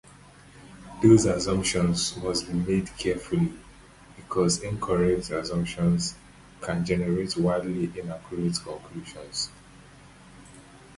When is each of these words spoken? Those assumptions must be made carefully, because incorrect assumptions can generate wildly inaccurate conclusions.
Those 1.03 1.25
assumptions 1.25 2.17
must 2.17 2.47
be 2.47 2.53
made 2.53 2.87
carefully, 2.97 3.53
because 4.15 4.63
incorrect 4.63 5.29
assumptions 5.29 6.15
can 6.59 6.83
generate 6.83 7.37
wildly 7.37 7.91
inaccurate 7.95 8.57
conclusions. 8.65 9.51